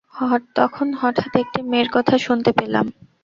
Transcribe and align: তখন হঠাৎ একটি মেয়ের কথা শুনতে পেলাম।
তখন 0.55 0.87
হঠাৎ 0.93 1.31
একটি 1.35 1.59
মেয়ের 1.61 1.89
কথা 1.93 2.15
শুনতে 2.17 2.51
পেলাম। 2.51 2.85